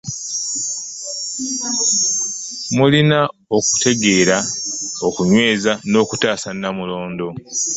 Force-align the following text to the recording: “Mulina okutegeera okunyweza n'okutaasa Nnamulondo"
“Mulina 2.75 3.19
okutegeera 3.57 4.37
okunyweza 5.07 5.71
n'okutaasa 5.89 6.49
Nnamulondo" 6.55 7.27